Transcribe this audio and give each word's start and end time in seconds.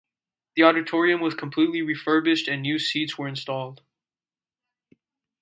The 0.55 0.63
auditorium 0.63 1.21
was 1.21 1.35
completely 1.35 1.83
refurbished 1.83 2.47
and 2.47 2.63
new 2.63 2.79
seats 2.79 3.19
were 3.19 3.27
installed. 3.27 3.83